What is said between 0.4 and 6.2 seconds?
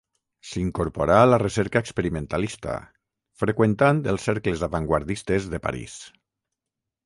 S'incorporà a la recerca experimentalista, freqüentant els cercles avantguardistes de París.